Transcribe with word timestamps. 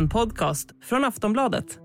en 0.00 0.08
podcast 0.08 0.70
från 0.82 1.04
Aftonbladet. 1.04 1.78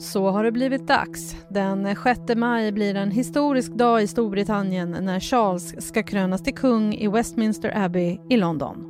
Så 0.00 0.30
har 0.30 0.44
det 0.44 0.52
blivit 0.52 0.86
dags. 0.86 1.36
Den 1.50 1.96
6 2.04 2.20
maj 2.36 2.72
blir 2.72 2.94
en 2.94 3.10
historisk 3.10 3.72
dag 3.72 4.02
i 4.02 4.06
Storbritannien 4.06 4.90
när 4.90 5.20
Charles 5.20 5.86
ska 5.86 6.02
krönas 6.02 6.42
till 6.42 6.54
kung 6.54 6.94
i 6.94 7.08
Westminster 7.08 7.76
Abbey 7.76 8.18
i 8.30 8.36
London. 8.36 8.84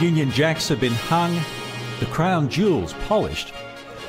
The 0.00 0.06
Union 0.06 0.32
Jacks 0.34 0.68
have 0.68 0.80
been 0.80 0.96
hung, 1.10 1.40
the 2.00 2.06
crown 2.06 2.48
jewels 2.50 2.94
polished, 3.08 3.54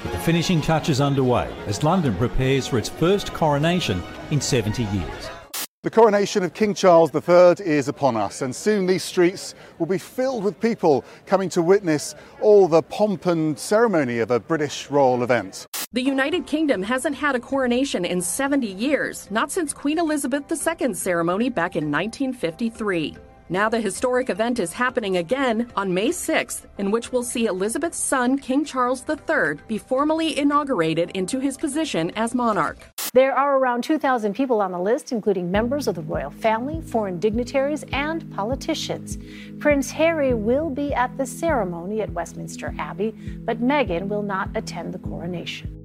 with 0.04 0.12
the 0.12 0.20
finishing 0.20 0.62
touches 0.62 1.00
underway 1.00 1.48
as 1.68 1.84
London 1.84 2.16
prepares 2.16 2.68
for 2.68 2.80
its 2.80 2.90
first 2.90 3.34
coronation 3.34 4.02
in 4.30 4.42
70 4.42 4.84
years. 4.84 5.39
The 5.82 5.90
coronation 5.90 6.44
of 6.44 6.54
King 6.54 6.74
Charles 6.74 7.10
III 7.16 7.66
is 7.66 7.88
upon 7.88 8.18
us, 8.18 8.42
and 8.42 8.54
soon 8.54 8.86
these 8.86 9.02
streets 9.02 9.56
will 9.78 9.86
be 9.86 9.98
filled 9.98 10.44
with 10.44 10.60
people 10.60 11.06
coming 11.26 11.48
to 11.52 11.62
witness 11.62 12.16
all 12.42 12.68
the 12.68 12.82
pomp 12.82 13.28
and 13.28 13.58
ceremony 13.58 14.20
of 14.20 14.30
a 14.30 14.42
British 14.42 14.92
royal 14.92 15.24
event. 15.24 15.68
The 15.94 16.02
United 16.02 16.46
Kingdom 16.46 16.84
hasn't 16.84 17.16
had 17.16 17.34
a 17.34 17.40
coronation 17.40 18.04
in 18.04 18.22
70 18.22 18.68
years, 18.68 19.32
not 19.32 19.54
since 19.54 19.72
Queen 19.72 20.00
Elizabeth 20.00 20.52
II's 20.52 21.02
ceremony 21.02 21.48
back 21.48 21.78
in 21.78 21.90
1953. 21.90 23.16
Now 23.48 23.70
the 23.70 23.80
historic 23.80 24.30
event 24.30 24.60
is 24.60 24.74
happening 24.74 25.16
again 25.16 25.72
on 25.78 25.94
May 25.94 26.10
6th, 26.10 26.66
in 26.78 26.92
which 26.92 27.14
we'll 27.14 27.24
see 27.24 27.46
Elizabeth's 27.46 27.98
son, 27.98 28.38
King 28.38 28.66
Charles 28.66 29.06
III, 29.08 29.62
be 29.70 29.78
formally 29.78 30.38
inaugurated 30.38 31.12
into 31.12 31.40
his 31.40 31.56
position 31.56 32.12
as 32.18 32.36
monarch. 32.36 32.86
There 33.14 33.34
are 33.34 33.58
around 33.58 33.84
2,000 33.84 34.36
people 34.36 34.62
on 34.62 34.72
the 34.72 34.80
list, 34.80 35.12
including 35.12 35.50
members 35.50 35.88
of 35.88 35.96
the 35.96 36.02
royal 36.02 36.30
family, 36.30 36.82
foreign 36.82 37.20
dignitaries, 37.20 37.84
and 37.92 38.36
politicians. 38.36 39.18
Prince 39.60 39.92
Harry 39.92 40.36
will 40.36 40.70
be 40.70 40.94
at 40.94 41.18
the 41.18 41.26
ceremony 41.26 42.02
at 42.02 42.12
Westminster 42.12 42.76
Abbey, 42.78 43.12
but 43.46 43.62
Meghan 43.62 44.10
will 44.10 44.22
not 44.22 44.56
attend 44.56 44.94
the 44.94 45.00
coronation. 45.00 45.80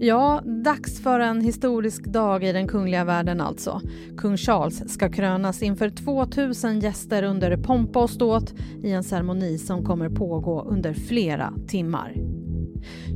Ja, 0.00 0.42
dags 0.64 1.02
för 1.02 1.20
en 1.20 1.40
historisk 1.40 2.04
dag 2.04 2.44
i 2.44 2.52
den 2.52 2.68
kungliga 2.68 3.04
världen 3.04 3.40
alltså. 3.40 3.80
Kung 4.16 4.36
Charles 4.36 4.92
ska 4.92 5.08
krönas 5.08 5.62
inför 5.62 5.90
2000 5.90 6.80
gäster 6.80 7.22
under 7.22 7.56
pompa 7.56 8.02
och 8.02 8.10
ståt 8.10 8.54
i 8.82 8.90
en 8.90 9.02
ceremoni 9.02 9.58
som 9.58 9.84
kommer 9.84 10.08
pågå 10.08 10.62
under 10.62 10.94
flera 10.94 11.52
timmar. 11.68 12.23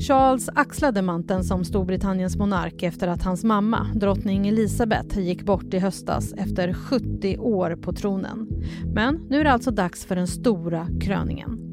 Charles 0.08 0.48
axlade 0.54 1.02
manteln 1.02 1.44
som 1.44 1.64
Storbritanniens 1.64 2.36
monark 2.36 2.82
efter 2.82 3.08
att 3.08 3.22
hans 3.22 3.44
mamma, 3.44 3.86
drottning 3.94 4.48
Elizabeth, 4.48 5.18
gick 5.18 5.42
bort 5.42 5.74
i 5.74 5.78
höstas 5.78 6.32
efter 6.32 6.72
70 6.72 7.38
år 7.38 7.76
på 7.82 7.92
tronen. 7.92 8.48
Men 8.94 9.26
nu 9.28 9.40
är 9.40 9.44
det 9.44 9.52
alltså 9.52 9.70
dags 9.70 10.04
för 10.04 10.16
den 10.16 10.26
stora 10.26 10.86
kröningen. 11.00 11.68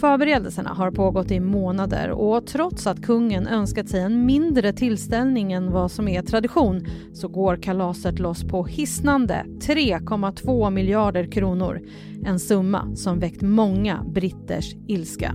Förberedelserna 0.00 0.70
har 0.70 0.90
pågått 0.90 1.30
i 1.30 1.40
månader 1.40 2.10
och 2.10 2.46
trots 2.46 2.86
att 2.86 3.02
kungen 3.02 3.46
önskat 3.46 3.88
sig 3.88 4.00
en 4.00 4.26
mindre 4.26 4.72
tillställning 4.72 5.52
än 5.52 5.72
vad 5.72 5.90
som 5.90 6.08
är 6.08 6.22
tradition 6.22 6.86
så 7.12 7.28
går 7.28 7.56
kalaset 7.56 8.18
loss 8.18 8.44
på 8.44 8.64
hisnande 8.64 9.44
3,2 9.46 10.70
miljarder 10.70 11.24
kronor. 11.24 11.80
En 12.24 12.40
summa 12.40 12.96
som 12.96 13.18
väckt 13.18 13.42
många 13.42 14.04
britters 14.04 14.74
ilska. 14.86 15.34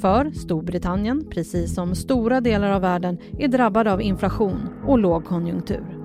För 0.00 0.30
Storbritannien, 0.30 1.24
precis 1.30 1.74
som 1.74 1.94
stora 1.94 2.40
delar 2.40 2.70
av 2.70 2.80
världen, 2.80 3.18
är 3.38 3.48
drabbade 3.48 3.92
av 3.92 4.02
inflation 4.02 4.68
och 4.86 4.98
lågkonjunktur. 4.98 6.04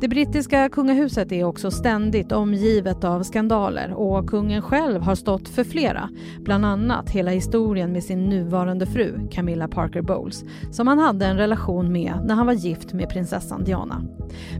Det 0.00 0.08
brittiska 0.08 0.68
kungahuset 0.68 1.32
är 1.32 1.44
också 1.44 1.70
ständigt 1.70 2.32
omgivet 2.32 3.04
av 3.04 3.22
skandaler 3.22 3.92
och 3.94 4.30
kungen 4.30 4.62
själv 4.62 5.02
har 5.02 5.14
stått 5.14 5.48
för 5.48 5.64
flera. 5.64 6.08
Bland 6.40 6.66
annat 6.66 7.10
hela 7.10 7.30
historien 7.30 7.92
med 7.92 8.04
sin 8.04 8.24
nuvarande 8.24 8.86
fru 8.86 9.28
Camilla 9.30 9.68
Parker 9.68 10.02
Bowles 10.02 10.44
som 10.70 10.88
han 10.88 10.98
hade 10.98 11.26
en 11.26 11.36
relation 11.36 11.92
med 11.92 12.20
när 12.24 12.34
han 12.34 12.46
var 12.46 12.52
gift 12.52 12.92
med 12.92 13.08
prinsessan 13.08 13.64
Diana. 13.64 14.02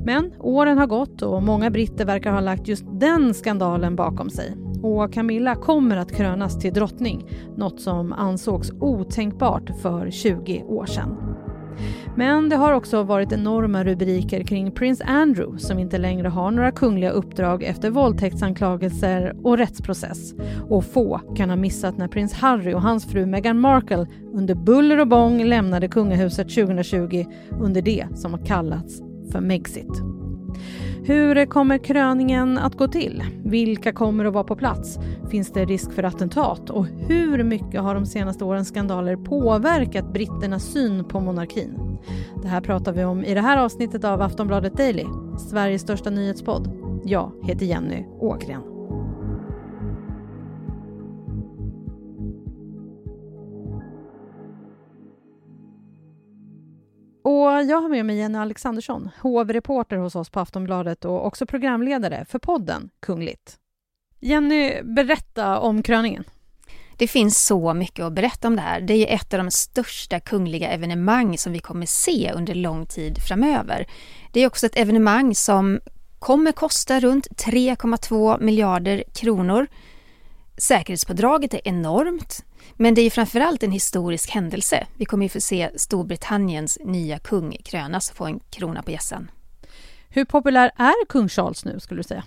Men 0.04 0.32
åren 0.38 0.78
har 0.78 0.86
gått 0.86 1.22
och 1.22 1.42
många 1.42 1.70
britter 1.70 2.04
verkar 2.04 2.32
ha 2.32 2.40
lagt 2.40 2.68
just 2.68 2.84
den 2.92 3.34
skandalen 3.34 3.96
bakom 3.96 4.30
sig. 4.30 4.67
Och 4.82 5.12
Camilla 5.12 5.54
kommer 5.54 5.96
att 5.96 6.12
krönas 6.12 6.58
till 6.58 6.74
drottning, 6.74 7.26
något 7.56 7.80
som 7.80 8.12
ansågs 8.12 8.72
otänkbart 8.80 9.70
för 9.82 10.10
20 10.10 10.62
år 10.62 10.86
sedan. 10.86 11.16
Men 12.16 12.48
det 12.48 12.56
har 12.56 12.72
också 12.72 13.02
varit 13.02 13.32
enorma 13.32 13.84
rubriker 13.84 14.42
kring 14.42 14.70
prins 14.70 15.00
Andrew 15.00 15.58
som 15.58 15.78
inte 15.78 15.98
längre 15.98 16.28
har 16.28 16.50
några 16.50 16.72
kungliga 16.72 17.10
uppdrag 17.10 17.62
efter 17.62 17.90
våldtäktsanklagelser 17.90 19.36
och 19.42 19.58
rättsprocess. 19.58 20.34
Och 20.68 20.84
få 20.84 21.20
kan 21.36 21.50
ha 21.50 21.56
missat 21.56 21.98
när 21.98 22.08
prins 22.08 22.32
Harry 22.32 22.74
och 22.74 22.82
hans 22.82 23.06
fru 23.06 23.26
Meghan 23.26 23.60
Markle 23.60 24.06
under 24.34 24.54
buller 24.54 25.00
och 25.00 25.08
bång 25.08 25.44
lämnade 25.44 25.88
kungahuset 25.88 26.48
2020 26.48 27.24
under 27.60 27.82
det 27.82 28.06
som 28.14 28.32
har 28.32 28.46
kallats 28.46 29.02
för 29.32 29.40
Megxit. 29.40 30.17
Hur 31.08 31.46
kommer 31.46 31.78
kröningen 31.78 32.58
att 32.58 32.74
gå 32.74 32.88
till? 32.88 33.24
Vilka 33.44 33.92
kommer 33.92 34.24
att 34.24 34.34
vara 34.34 34.44
på 34.44 34.56
plats? 34.56 34.98
Finns 35.30 35.52
det 35.52 35.64
risk 35.64 35.92
för 35.92 36.02
attentat? 36.02 36.70
Och 36.70 36.86
hur 36.86 37.44
mycket 37.44 37.80
har 37.80 37.94
de 37.94 38.06
senaste 38.06 38.44
årens 38.44 38.68
skandaler 38.68 39.16
påverkat 39.16 40.12
britternas 40.12 40.64
syn 40.64 41.04
på 41.04 41.20
monarkin? 41.20 41.98
Det 42.42 42.48
här 42.48 42.60
pratar 42.60 42.92
vi 42.92 43.04
om 43.04 43.24
i 43.24 43.34
det 43.34 43.40
här 43.40 43.56
avsnittet 43.56 44.04
av 44.04 44.22
Aftonbladet 44.22 44.76
Daily, 44.76 45.04
Sveriges 45.50 45.82
största 45.82 46.10
nyhetspodd. 46.10 46.70
Jag 47.04 47.32
heter 47.42 47.66
Jenny 47.66 48.04
Ågren. 48.20 48.77
Och 57.28 57.64
jag 57.64 57.80
har 57.80 57.88
med 57.88 58.06
mig 58.06 58.16
Jenny 58.16 58.38
Alexandersson, 58.38 59.10
hovreporter 59.20 59.96
hos 59.96 60.16
oss 60.16 60.30
på 60.30 60.40
Aftonbladet 60.40 61.04
och 61.04 61.26
också 61.26 61.46
programledare 61.46 62.24
för 62.28 62.38
podden 62.38 62.90
Kungligt. 63.00 63.56
Jenny, 64.20 64.82
berätta 64.82 65.58
om 65.58 65.82
kröningen. 65.82 66.24
Det 66.96 67.08
finns 67.08 67.46
så 67.46 67.74
mycket 67.74 68.04
att 68.04 68.12
berätta 68.12 68.48
om 68.48 68.56
det 68.56 68.62
här. 68.62 68.80
Det 68.80 68.94
är 68.94 69.14
ett 69.14 69.34
av 69.34 69.38
de 69.38 69.50
största 69.50 70.20
kungliga 70.20 70.70
evenemang 70.70 71.38
som 71.38 71.52
vi 71.52 71.58
kommer 71.58 71.86
se 71.86 72.32
under 72.34 72.54
lång 72.54 72.86
tid 72.86 73.18
framöver. 73.28 73.86
Det 74.32 74.40
är 74.40 74.46
också 74.46 74.66
ett 74.66 74.76
evenemang 74.76 75.34
som 75.34 75.80
kommer 76.18 76.52
kosta 76.52 77.00
runt 77.00 77.26
3,2 77.26 78.40
miljarder 78.40 79.04
kronor. 79.14 79.66
Säkerhetspådraget 80.56 81.54
är 81.54 81.68
enormt. 81.68 82.44
Men 82.80 82.94
det 82.94 83.02
är 83.02 83.10
framförallt 83.10 83.62
en 83.62 83.72
historisk 83.72 84.30
händelse. 84.30 84.86
Vi 84.96 85.04
kommer 85.04 85.24
ju 85.24 85.28
få 85.28 85.40
se 85.40 85.70
Storbritanniens 85.76 86.78
nya 86.84 87.18
kung 87.18 87.56
krönas 87.64 88.10
och 88.10 88.16
få 88.16 88.24
en 88.26 88.40
krona 88.50 88.82
på 88.82 88.90
hjässan. 88.90 89.30
Hur 90.08 90.24
populär 90.24 90.70
är 90.76 91.06
kung 91.06 91.28
Charles 91.28 91.64
nu 91.64 91.80
skulle 91.80 91.98
du 91.98 92.04
säga? 92.04 92.24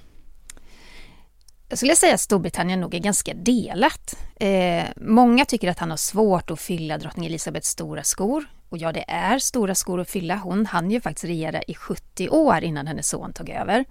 Jag 1.69 1.77
skulle 1.77 1.95
säga 1.95 2.13
att 2.13 2.21
Storbritannien 2.21 2.81
nog 2.81 2.93
är 2.93 2.99
ganska 2.99 3.33
delat. 3.33 4.15
Eh, 4.35 4.83
många 4.95 5.45
tycker 5.45 5.69
att 5.69 5.79
han 5.79 5.89
har 5.89 5.97
svårt 5.97 6.51
att 6.51 6.59
fylla 6.59 6.97
drottning 6.97 7.25
Elizabeths 7.25 7.67
stora 7.69 8.03
skor. 8.03 8.45
Och 8.69 8.77
ja, 8.77 8.91
det 8.91 9.05
är 9.07 9.39
stora 9.39 9.75
skor 9.75 9.99
att 9.99 10.09
fylla. 10.09 10.35
Hon 10.35 10.65
hann 10.65 10.91
ju 10.91 11.01
faktiskt 11.01 11.25
regera 11.25 11.61
i 11.63 11.73
70 11.73 12.29
år 12.29 12.63
innan 12.63 12.87
hennes 12.87 13.09
son 13.09 13.33
tog 13.33 13.49
över. 13.49 13.85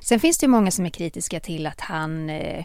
Sen 0.00 0.20
finns 0.20 0.38
det 0.38 0.44
ju 0.44 0.50
många 0.50 0.70
som 0.70 0.86
är 0.86 0.90
kritiska 0.90 1.40
till 1.40 1.66
att 1.66 1.80
han 1.80 2.30
eh, 2.30 2.64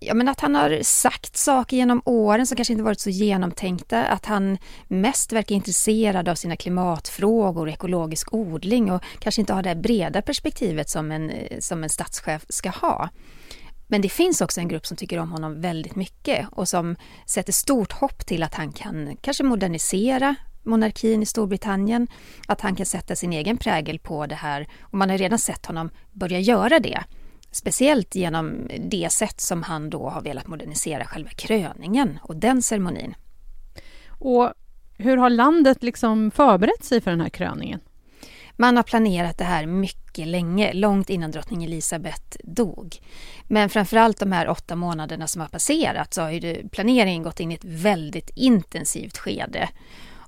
ja, 0.00 0.14
men 0.14 0.28
att 0.28 0.40
han 0.40 0.54
har 0.54 0.82
sagt 0.82 1.36
saker 1.36 1.76
genom 1.76 2.02
åren 2.04 2.46
som 2.46 2.56
kanske 2.56 2.72
inte 2.72 2.84
varit 2.84 3.00
så 3.00 3.10
genomtänkta. 3.10 4.04
Att 4.04 4.26
han 4.26 4.58
mest 4.88 5.32
verkar 5.32 5.54
intresserad 5.54 6.28
av 6.28 6.34
sina 6.34 6.56
klimatfrågor, 6.56 7.68
ekologisk 7.68 8.34
odling 8.34 8.92
och 8.92 9.02
kanske 9.18 9.40
inte 9.40 9.54
har 9.54 9.62
det 9.62 9.74
breda 9.74 10.22
perspektivet 10.22 10.90
som 10.90 11.12
en, 11.12 11.30
eh, 11.30 11.58
som 11.60 11.84
en 11.84 11.90
statschef 11.90 12.44
ska 12.48 12.70
ha. 12.70 13.08
Men 13.86 14.00
det 14.00 14.08
finns 14.08 14.40
också 14.40 14.60
en 14.60 14.68
grupp 14.68 14.86
som 14.86 14.96
tycker 14.96 15.18
om 15.18 15.32
honom 15.32 15.60
väldigt 15.60 15.96
mycket 15.96 16.46
och 16.52 16.68
som 16.68 16.96
sätter 17.26 17.52
stort 17.52 17.92
hopp 17.92 18.26
till 18.26 18.42
att 18.42 18.54
han 18.54 18.72
kan 18.72 19.16
kanske 19.20 19.44
modernisera 19.44 20.34
monarkin 20.62 21.22
i 21.22 21.26
Storbritannien, 21.26 22.08
att 22.46 22.60
han 22.60 22.76
kan 22.76 22.86
sätta 22.86 23.16
sin 23.16 23.32
egen 23.32 23.56
prägel 23.56 23.98
på 23.98 24.26
det 24.26 24.34
här 24.34 24.68
och 24.80 24.98
man 24.98 25.10
har 25.10 25.18
redan 25.18 25.38
sett 25.38 25.66
honom 25.66 25.90
börja 26.12 26.40
göra 26.40 26.80
det. 26.80 27.04
Speciellt 27.56 28.14
genom 28.14 28.68
det 28.80 29.12
sätt 29.12 29.40
som 29.40 29.62
han 29.62 29.90
då 29.90 30.08
har 30.08 30.20
velat 30.22 30.46
modernisera 30.46 31.04
själva 31.04 31.30
kröningen 31.30 32.18
och 32.22 32.36
den 32.36 32.62
ceremonin. 32.62 33.14
Och 34.08 34.52
hur 34.98 35.16
har 35.16 35.30
landet 35.30 35.82
liksom 35.82 36.30
förberett 36.30 36.84
sig 36.84 37.00
för 37.00 37.10
den 37.10 37.20
här 37.20 37.28
kröningen? 37.28 37.80
Man 38.56 38.76
har 38.76 38.82
planerat 38.82 39.38
det 39.38 39.44
här 39.44 39.66
mycket 39.66 40.26
länge, 40.26 40.72
långt 40.72 41.10
innan 41.10 41.30
drottning 41.30 41.64
Elisabeth 41.64 42.36
dog. 42.44 42.96
Men 43.44 43.70
framförallt 43.70 44.18
de 44.18 44.32
här 44.32 44.48
åtta 44.48 44.76
månaderna 44.76 45.26
som 45.26 45.40
har 45.40 45.48
passerat 45.48 46.14
så 46.14 46.22
har 46.22 46.30
ju 46.30 46.68
planeringen 46.68 47.22
gått 47.22 47.40
in 47.40 47.52
i 47.52 47.54
ett 47.54 47.64
väldigt 47.64 48.30
intensivt 48.34 49.18
skede. 49.18 49.68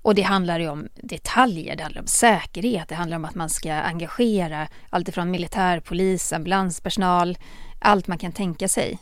Och 0.02 0.14
det 0.14 0.22
handlar 0.22 0.60
ju 0.60 0.68
om 0.68 0.88
detaljer, 0.94 1.76
det 1.76 1.82
handlar 1.82 2.00
om 2.00 2.06
säkerhet, 2.06 2.88
det 2.88 2.94
handlar 2.94 3.16
om 3.16 3.24
att 3.24 3.34
man 3.34 3.50
ska 3.50 3.72
engagera 3.72 4.68
alltifrån 4.90 5.30
militär, 5.30 5.80
polis, 5.80 6.32
ambulanspersonal, 6.32 7.38
allt 7.78 8.06
man 8.06 8.18
kan 8.18 8.32
tänka 8.32 8.68
sig. 8.68 8.98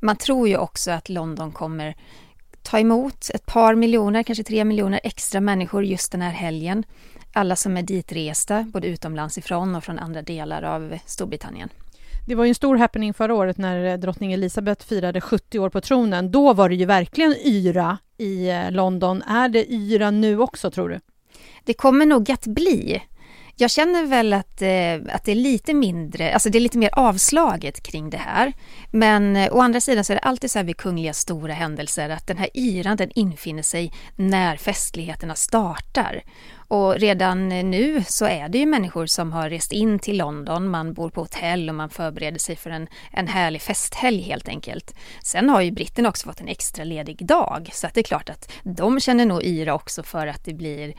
Man 0.00 0.16
tror 0.16 0.48
ju 0.48 0.56
också 0.56 0.90
att 0.90 1.08
London 1.08 1.52
kommer 1.52 1.96
ta 2.62 2.78
emot 2.78 3.30
ett 3.34 3.46
par 3.46 3.74
miljoner, 3.74 4.22
kanske 4.22 4.44
tre 4.44 4.64
miljoner 4.64 5.00
extra 5.04 5.40
människor 5.40 5.84
just 5.84 6.12
den 6.12 6.22
här 6.22 6.30
helgen. 6.30 6.84
Alla 7.32 7.56
som 7.56 7.76
är 7.76 7.82
ditresta, 7.82 8.62
både 8.62 8.88
utomlands 8.88 9.38
ifrån 9.38 9.74
och 9.74 9.84
från 9.84 9.98
andra 9.98 10.22
delar 10.22 10.62
av 10.62 10.98
Storbritannien. 11.06 11.68
Det 12.28 12.34
var 12.34 12.44
ju 12.44 12.48
en 12.48 12.54
stor 12.54 12.76
happening 12.76 13.14
förra 13.14 13.34
året 13.34 13.58
när 13.58 13.84
eh, 13.84 13.98
drottning 13.98 14.32
Elizabeth 14.32 14.86
firade 14.86 15.20
70 15.20 15.58
år 15.58 15.70
på 15.70 15.80
tronen. 15.80 16.30
Då 16.30 16.52
var 16.52 16.68
det 16.68 16.74
ju 16.74 16.84
verkligen 16.84 17.34
yra 17.44 17.98
i 18.18 18.48
eh, 18.48 18.70
London. 18.70 19.22
Är 19.22 19.48
det 19.48 19.72
yra 19.72 20.10
nu 20.10 20.38
också, 20.38 20.70
tror 20.70 20.88
du? 20.88 21.00
Det 21.64 21.74
kommer 21.74 22.06
nog 22.06 22.30
att 22.30 22.46
bli. 22.46 23.02
Jag 23.60 23.70
känner 23.70 24.06
väl 24.06 24.32
att, 24.32 24.62
eh, 24.62 25.14
att 25.14 25.24
det 25.24 25.32
är 25.32 25.34
lite 25.34 25.74
mindre, 25.74 26.32
alltså 26.32 26.50
det 26.50 26.58
är 26.58 26.60
lite 26.60 26.78
mer 26.78 26.90
avslaget 26.92 27.82
kring 27.82 28.10
det 28.10 28.16
här. 28.16 28.52
Men 28.90 29.36
eh, 29.36 29.56
å 29.56 29.60
andra 29.60 29.80
sidan 29.80 30.04
så 30.04 30.12
är 30.12 30.14
det 30.14 30.20
alltid 30.22 30.50
så 30.50 30.58
här 30.58 30.64
vid 30.64 30.76
kungliga 30.76 31.12
stora 31.12 31.52
händelser 31.52 32.10
att 32.10 32.26
den 32.26 32.36
här 32.36 32.48
yran 32.54 32.96
den 32.96 33.10
infinner 33.14 33.62
sig 33.62 33.92
när 34.16 34.56
festligheterna 34.56 35.34
startar. 35.34 36.22
Och 36.68 36.94
redan 36.94 37.52
eh, 37.52 37.64
nu 37.64 38.04
så 38.06 38.24
är 38.24 38.48
det 38.48 38.58
ju 38.58 38.66
människor 38.66 39.06
som 39.06 39.32
har 39.32 39.50
rest 39.50 39.72
in 39.72 39.98
till 39.98 40.16
London, 40.16 40.68
man 40.68 40.94
bor 40.94 41.10
på 41.10 41.20
hotell 41.20 41.68
och 41.68 41.74
man 41.74 41.90
förbereder 41.90 42.38
sig 42.38 42.56
för 42.56 42.70
en, 42.70 42.88
en 43.12 43.28
härlig 43.28 43.62
festhelg 43.62 44.20
helt 44.20 44.48
enkelt. 44.48 44.94
Sen 45.24 45.48
har 45.48 45.60
ju 45.60 45.70
britterna 45.70 46.08
också 46.08 46.28
fått 46.28 46.40
en 46.40 46.48
extra 46.48 46.84
ledig 46.84 47.26
dag 47.26 47.70
så 47.72 47.86
att 47.86 47.94
det 47.94 48.00
är 48.00 48.02
klart 48.02 48.30
att 48.30 48.52
de 48.62 49.00
känner 49.00 49.26
nog 49.26 49.42
yra 49.44 49.74
också 49.74 50.02
för 50.02 50.26
att 50.26 50.44
det 50.44 50.54
blir 50.54 50.94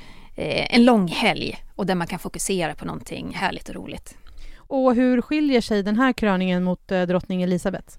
en 0.45 0.85
lång 0.85 1.07
helg 1.07 1.63
och 1.75 1.85
där 1.85 1.95
man 1.95 2.07
kan 2.07 2.19
fokusera 2.19 2.75
på 2.75 2.85
någonting 2.85 3.33
härligt 3.35 3.69
och 3.69 3.75
roligt. 3.75 4.17
Och 4.57 4.95
hur 4.95 5.21
skiljer 5.21 5.61
sig 5.61 5.83
den 5.83 5.95
här 5.95 6.13
kröningen 6.13 6.63
mot 6.63 6.91
eh, 6.91 7.01
drottning 7.01 7.41
Elizabeth? 7.41 7.97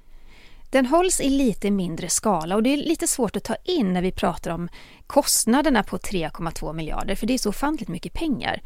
Den 0.71 0.87
hålls 0.87 1.21
i 1.21 1.29
lite 1.29 1.71
mindre 1.71 2.09
skala 2.09 2.57
och 2.57 2.63
det 2.63 2.71
är 2.71 2.77
lite 2.77 3.07
svårt 3.07 3.37
att 3.37 3.45
ta 3.45 3.57
in 3.65 3.93
när 3.93 4.03
vi 4.03 4.13
pratar 4.13 4.51
om 4.51 4.69
kostnaderna 5.07 5.83
på 5.83 5.99
3,2 5.99 6.73
miljarder 6.73 7.15
för 7.15 7.27
det 7.27 7.35
är 7.35 7.39
så 7.39 7.49
ofantligt 7.49 7.89
mycket 7.89 8.13
pengar. 8.13 8.63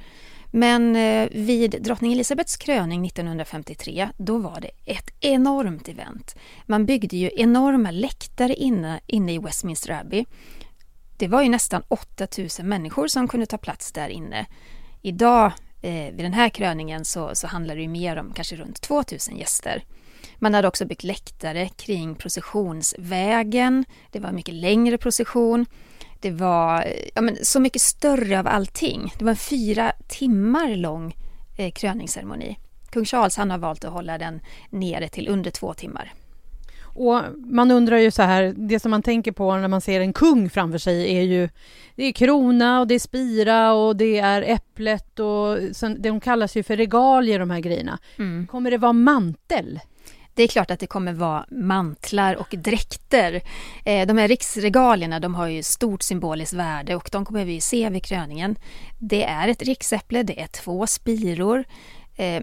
Men 0.51 0.97
eh, 0.97 1.29
vid 1.33 1.83
drottning 1.83 2.13
Elizabeths 2.13 2.57
kröning 2.57 3.07
1953 3.07 4.09
då 4.17 4.39
var 4.39 4.61
det 4.61 4.71
ett 4.93 5.11
enormt 5.21 5.89
event. 5.89 6.37
Man 6.67 6.87
byggde 6.87 7.17
ju 7.17 7.31
enorma 7.37 7.91
läktare 7.91 8.55
inne, 8.55 9.01
inne 9.07 9.35
i 9.35 9.39
Westminster 9.39 10.01
Abbey. 10.01 10.25
Det 11.17 11.29
var 11.29 11.43
ju 11.43 11.49
nästan 11.49 11.83
8000 11.89 12.69
människor 12.69 13.09
som 13.09 13.29
kunde 13.29 13.47
ta 13.47 13.59
plats 13.59 13.93
där 13.93 14.09
inne. 14.09 14.47
Idag 15.03 15.53
eh, 15.83 16.15
vid 16.15 16.25
den 16.25 16.33
här 16.33 16.49
kröningen 16.49 17.05
så, 17.05 17.35
så 17.35 17.47
handlar 17.47 17.77
det 17.77 17.83
ju 17.83 17.89
mer 17.89 18.17
om 18.17 18.33
kanske 18.33 18.57
runt 18.57 18.81
2000 18.81 19.37
gäster. 19.37 19.85
Man 20.39 20.55
hade 20.55 20.69
också 20.69 20.87
byggt 20.87 21.05
läktare 21.05 21.69
kring 21.69 22.15
processionsvägen. 22.15 23.85
Det 24.11 24.21
var 24.21 24.29
en 24.29 24.35
mycket 24.35 24.55
längre 24.55 24.99
procession. 24.99 25.67
Det 26.21 26.31
var 26.31 26.83
eh, 26.83 27.09
ja, 27.15 27.23
men, 27.23 27.37
så 27.43 27.61
mycket 27.61 27.83
större 27.83 28.39
av 28.39 28.47
allting. 28.47 29.13
Det 29.19 29.25
var 29.25 29.31
en 29.31 29.37
fyra 29.37 29.93
timmar 30.09 30.77
lång 30.77 31.17
eh, 31.57 31.73
kröningsceremoni. 31.73 32.59
Kung 32.91 33.05
Charles 33.05 33.37
han 33.37 33.51
har 33.51 33.59
valt 33.59 33.85
att 33.85 33.93
hålla 33.93 34.19
den 34.19 34.41
nere 34.71 35.09
till 35.09 35.29
under 35.29 35.51
två 35.51 35.75
timmar. 35.75 36.13
Och 36.95 37.21
man 37.37 37.71
undrar 37.71 37.99
ju 37.99 38.11
så 38.11 38.23
här, 38.23 38.55
det 38.57 38.81
som 38.81 38.91
man 38.91 39.03
tänker 39.03 39.33
på 39.33 39.57
när 39.57 39.69
man 39.69 39.81
ser 39.81 40.01
en 40.01 40.13
kung 40.13 40.51
framför 40.51 40.79
sig 40.79 41.17
är 41.17 41.23
ju 41.23 41.49
det 41.97 42.05
är 42.05 42.13
krona 42.13 42.81
och 42.81 42.87
det 42.87 42.95
är 42.95 42.99
spira 42.99 43.73
och 43.73 43.97
det 43.97 44.19
är 44.19 44.43
äpplet 44.43 45.21
och 45.21 45.59
sen, 45.73 46.03
de 46.03 46.21
kallas 46.21 46.57
ju 46.57 46.63
för 46.63 46.77
regalier 46.77 47.39
de 47.39 47.51
här 47.51 47.61
grejerna. 47.61 47.99
Mm. 48.19 48.47
Kommer 48.47 48.71
det 48.71 48.79
vara 48.79 48.93
mantel? 48.93 49.81
Det 50.35 50.43
är 50.43 50.49
klart 50.49 50.71
att 50.71 50.81
det 50.81 50.87
kommer 50.87 51.13
vara 51.13 51.47
mantlar 51.51 52.35
och 52.35 52.55
dräkter. 52.59 53.43
Eh, 53.85 54.07
de 54.07 54.19
här 54.19 54.29
riksregalierna 54.29 55.21
de 55.21 55.35
har 55.35 55.49
ju 55.49 55.63
stort 55.63 56.03
symboliskt 56.03 56.53
värde 56.53 56.97
och 56.97 57.09
de 57.13 57.25
kommer 57.25 57.45
vi 57.45 57.61
se 57.61 57.89
vid 57.89 58.05
kröningen. 58.05 58.57
Det 58.99 59.25
är 59.25 59.49
ett 59.49 59.63
riksäpple, 59.63 60.23
det 60.23 60.41
är 60.41 60.47
två 60.47 60.87
spiror. 60.87 61.65
Eh, 62.17 62.43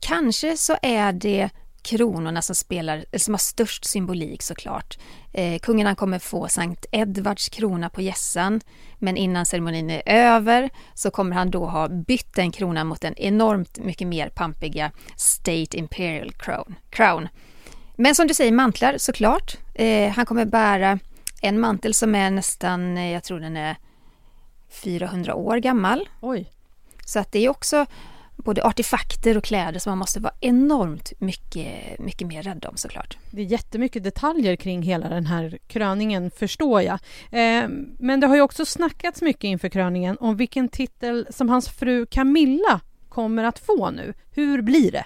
kanske 0.00 0.56
så 0.56 0.76
är 0.82 1.12
det 1.12 1.50
kronorna 1.82 2.42
som, 2.42 2.54
spelar, 2.54 3.04
som 3.16 3.34
har 3.34 3.38
störst 3.38 3.84
symbolik 3.84 4.42
såklart. 4.42 4.98
Eh, 5.32 5.60
han 5.84 5.96
kommer 5.96 6.18
få 6.18 6.48
Sankt 6.48 6.86
Edvards 6.92 7.48
krona 7.48 7.90
på 7.90 8.02
gässan 8.02 8.60
men 8.98 9.16
innan 9.16 9.46
ceremonin 9.46 9.90
är 9.90 10.02
över 10.06 10.70
så 10.94 11.10
kommer 11.10 11.36
han 11.36 11.50
då 11.50 11.66
ha 11.66 11.88
bytt 11.88 12.34
den 12.34 12.52
kronan 12.52 12.86
mot 12.86 13.00
den 13.00 13.14
enormt 13.18 13.78
mycket 13.78 14.08
mer 14.08 14.28
pampiga 14.28 14.90
State 15.16 15.76
Imperial 15.76 16.32
Crown. 16.32 16.74
crown. 16.90 17.28
Men 17.96 18.14
som 18.14 18.26
du 18.26 18.34
säger, 18.34 18.52
mantlar 18.52 18.98
såklart. 18.98 19.56
Eh, 19.74 20.12
han 20.12 20.26
kommer 20.26 20.44
bära 20.44 20.98
en 21.42 21.60
mantel 21.60 21.94
som 21.94 22.14
är 22.14 22.30
nästan, 22.30 22.96
eh, 22.96 23.12
jag 23.12 23.24
tror 23.24 23.40
den 23.40 23.56
är 23.56 23.76
400 24.70 25.34
år 25.34 25.56
gammal. 25.56 26.08
Oj. 26.20 26.52
Så 27.06 27.18
att 27.18 27.32
det 27.32 27.44
är 27.44 27.48
också 27.48 27.86
både 28.44 28.64
artefakter 28.64 29.36
och 29.36 29.44
kläder 29.44 29.78
som 29.78 29.90
man 29.90 29.98
måste 29.98 30.20
vara 30.20 30.34
enormt 30.40 31.12
mycket, 31.18 31.98
mycket 31.98 32.28
mer 32.28 32.42
rädd 32.42 32.66
om 32.68 32.76
såklart. 32.76 33.18
Det 33.30 33.42
är 33.42 33.46
jättemycket 33.46 34.04
detaljer 34.04 34.56
kring 34.56 34.82
hela 34.82 35.08
den 35.08 35.26
här 35.26 35.58
kröningen 35.66 36.30
förstår 36.30 36.82
jag. 36.82 36.98
Eh, 37.30 37.68
men 37.98 38.20
det 38.20 38.26
har 38.26 38.36
ju 38.36 38.42
också 38.42 38.64
snackats 38.64 39.22
mycket 39.22 39.44
inför 39.44 39.68
kröningen 39.68 40.16
om 40.20 40.36
vilken 40.36 40.68
titel 40.68 41.26
som 41.30 41.48
hans 41.48 41.68
fru 41.68 42.06
Camilla 42.06 42.80
kommer 43.08 43.44
att 43.44 43.58
få 43.58 43.90
nu. 43.90 44.14
Hur 44.30 44.62
blir 44.62 44.92
det? 44.92 45.04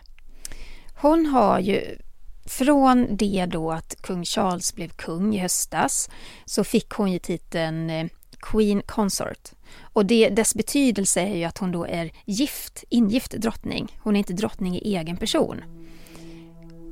Hon 1.01 1.27
har 1.27 1.61
ju 1.61 1.99
från 2.47 3.17
det 3.17 3.47
då 3.47 3.73
att 3.73 3.97
kung 4.03 4.25
Charles 4.25 4.75
blev 4.75 4.89
kung 4.89 5.35
i 5.35 5.39
höstas 5.39 6.11
så 6.45 6.65
fick 6.65 6.91
hon 6.91 7.13
ju 7.13 7.19
titeln 7.19 7.91
eh, 7.91 8.07
Queen 8.41 8.83
Consort. 8.87 9.51
Och 9.93 10.07
det, 10.07 10.29
dess 10.29 10.55
betydelse 10.55 11.21
är 11.21 11.37
ju 11.37 11.45
att 11.45 11.59
hon 11.59 11.73
då 11.73 11.87
är 11.87 12.11
gift, 12.25 12.85
ingift 12.89 13.33
drottning. 13.33 13.99
Hon 14.03 14.17
är 14.17 14.19
inte 14.19 14.33
drottning 14.33 14.77
i 14.77 14.97
egen 14.97 15.17
person. 15.17 15.63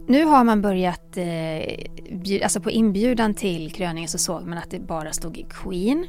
Nu 0.06 0.24
har 0.24 0.44
man 0.44 0.62
börjat, 0.62 1.16
eh, 1.16 2.42
alltså 2.42 2.60
på 2.60 2.70
inbjudan 2.70 3.34
till 3.34 3.72
kröningen 3.72 4.08
så 4.08 4.18
såg 4.18 4.46
man 4.46 4.58
att 4.58 4.70
det 4.70 4.78
bara 4.78 5.12
stod 5.12 5.46
Queen. 5.50 6.06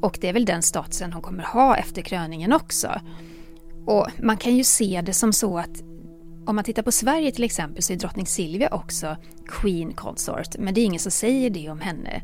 Och 0.00 0.18
det 0.20 0.28
är 0.28 0.32
väl 0.32 0.44
den 0.44 0.62
statusen 0.62 1.12
hon 1.12 1.22
kommer 1.22 1.44
ha 1.44 1.76
efter 1.76 2.02
kröningen 2.02 2.52
också. 2.52 3.00
Och 3.86 4.06
man 4.22 4.36
kan 4.36 4.56
ju 4.56 4.64
se 4.64 5.02
det 5.06 5.12
som 5.12 5.32
så 5.32 5.58
att 5.58 5.82
om 6.46 6.56
man 6.56 6.64
tittar 6.64 6.82
på 6.82 6.92
Sverige 6.92 7.32
till 7.32 7.44
exempel 7.44 7.82
så 7.82 7.92
är 7.92 7.96
drottning 7.96 8.26
Silvia 8.26 8.74
också 8.74 9.16
Queen 9.48 9.92
Consort. 9.92 10.58
Men 10.58 10.74
det 10.74 10.80
är 10.80 10.84
ingen 10.84 11.00
som 11.00 11.12
säger 11.12 11.50
det 11.50 11.70
om 11.70 11.80
henne. 11.80 12.22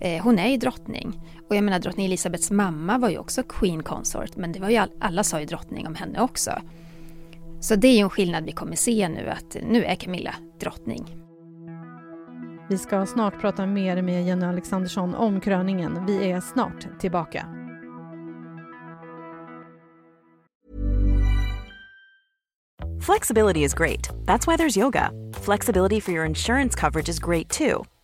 Eh, 0.00 0.22
hon 0.22 0.38
är 0.38 0.48
ju 0.48 0.56
drottning. 0.56 1.20
Och 1.48 1.56
jag 1.56 1.64
menar 1.64 1.78
drottning 1.78 2.06
Elisabeths 2.06 2.50
mamma 2.50 2.98
var 2.98 3.08
ju 3.08 3.18
också 3.18 3.42
Queen 3.42 3.82
Consort 3.82 4.36
men 4.36 4.52
det 4.52 4.60
var 4.60 4.70
ju 4.70 4.76
all, 4.76 4.90
alla 5.00 5.24
sa 5.24 5.40
ju 5.40 5.46
drottning 5.46 5.86
om 5.86 5.94
henne 5.94 6.20
också. 6.20 6.62
Så 7.60 7.76
det 7.76 7.88
är 7.88 7.96
ju 7.96 8.00
en 8.00 8.10
skillnad 8.10 8.44
vi 8.44 8.52
kommer 8.52 8.76
se 8.76 9.08
nu 9.08 9.28
att 9.28 9.56
nu 9.68 9.84
är 9.84 9.94
Camilla 9.94 10.34
drottning. 10.60 11.16
Vi 12.68 12.78
ska 12.78 13.06
snart 13.06 13.40
prata 13.40 13.66
mer 13.66 14.02
med 14.02 14.26
Jenny 14.26 14.46
Alexandersson 14.46 15.14
om 15.14 15.40
kröningen. 15.40 16.06
Vi 16.06 16.30
är 16.30 16.40
snart 16.40 17.00
tillbaka. 17.00 17.46
Flexibility 23.00 23.64
is 23.64 23.74
great. 23.74 24.10
That's 24.26 24.46
why 24.46 24.56
there's 24.56 24.76
yoga. 24.78 25.10
Flexibility 25.34 26.00
for 26.00 26.12
your 26.12 26.26
insurance 26.26 26.80
coverage 26.80 27.08
is 27.08 27.18
great 27.18 27.48
too. 27.48 27.84